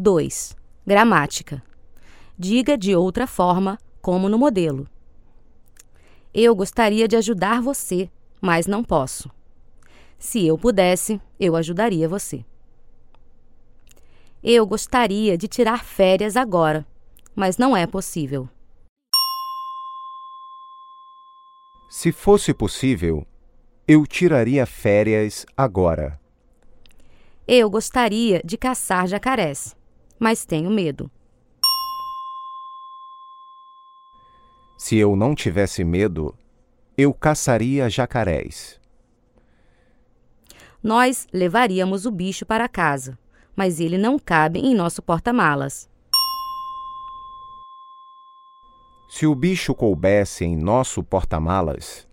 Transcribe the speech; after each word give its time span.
2. 0.00 0.56
Gramática. 0.86 1.60
Diga 2.38 2.78
de 2.78 2.94
outra 2.94 3.26
forma, 3.26 3.76
como 4.00 4.28
no 4.28 4.38
modelo. 4.38 4.86
Eu 6.32 6.54
gostaria 6.54 7.08
de 7.08 7.16
ajudar 7.16 7.60
você, 7.60 8.08
mas 8.40 8.68
não 8.68 8.84
posso. 8.84 9.28
Se 10.16 10.46
eu 10.46 10.56
pudesse, 10.56 11.20
eu 11.40 11.56
ajudaria 11.56 12.08
você. 12.08 12.44
Eu 14.40 14.64
gostaria 14.68 15.36
de 15.36 15.48
tirar 15.48 15.82
férias 15.82 16.36
agora, 16.36 16.86
mas 17.34 17.58
não 17.58 17.76
é 17.76 17.84
possível. 17.84 18.48
Se 21.90 22.12
fosse 22.12 22.54
possível, 22.54 23.26
eu 23.88 24.06
tiraria 24.06 24.64
férias 24.64 25.44
agora. 25.56 26.20
Eu 27.48 27.68
gostaria 27.68 28.40
de 28.44 28.56
caçar 28.56 29.08
jacarés, 29.08 29.74
mas 30.18 30.44
tenho 30.44 30.70
medo. 30.70 31.10
Se 34.76 34.96
eu 34.96 35.16
não 35.16 35.34
tivesse 35.34 35.82
medo, 35.84 36.34
eu 36.96 37.12
caçaria 37.12 37.90
jacarés. 37.90 38.80
Nós 40.82 41.26
levaríamos 41.32 42.06
o 42.06 42.10
bicho 42.10 42.46
para 42.46 42.68
casa, 42.68 43.18
mas 43.56 43.80
ele 43.80 43.98
não 43.98 44.18
cabe 44.18 44.60
em 44.60 44.74
nosso 44.74 45.02
porta-malas. 45.02 45.90
Se 49.08 49.26
o 49.26 49.34
bicho 49.34 49.74
coubesse 49.74 50.44
em 50.44 50.56
nosso 50.56 51.02
porta-malas, 51.02 52.06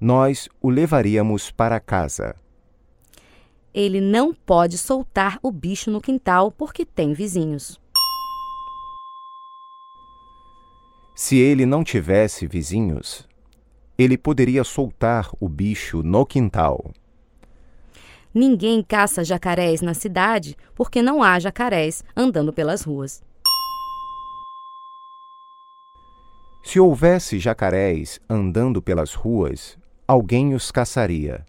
nós 0.00 0.48
o 0.62 0.70
levaríamos 0.70 1.50
para 1.50 1.78
casa. 1.78 2.34
Ele 3.72 4.00
não 4.00 4.34
pode 4.34 4.76
soltar 4.76 5.38
o 5.42 5.52
bicho 5.52 5.90
no 5.90 6.00
quintal 6.00 6.50
porque 6.50 6.84
tem 6.84 7.12
vizinhos. 7.12 7.80
Se 11.14 11.36
ele 11.36 11.64
não 11.64 11.84
tivesse 11.84 12.46
vizinhos, 12.46 13.28
ele 13.96 14.16
poderia 14.16 14.64
soltar 14.64 15.30
o 15.38 15.48
bicho 15.48 16.02
no 16.02 16.26
quintal. 16.26 16.90
Ninguém 18.32 18.82
caça 18.82 19.22
jacarés 19.22 19.80
na 19.82 19.92
cidade 19.92 20.56
porque 20.74 21.02
não 21.02 21.22
há 21.22 21.38
jacarés 21.38 22.02
andando 22.16 22.52
pelas 22.52 22.82
ruas. 22.82 23.22
Se 26.62 26.80
houvesse 26.80 27.38
jacarés 27.38 28.20
andando 28.28 28.80
pelas 28.82 29.14
ruas, 29.14 29.78
alguém 30.06 30.54
os 30.54 30.70
caçaria. 30.70 31.44